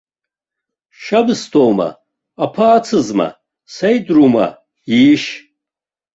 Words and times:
Шьабсҭоума, 0.99 1.89
аԥа 2.43 2.67
ацызма, 2.77 3.27
сеидрума 3.73 4.45
иишь? 4.95 5.29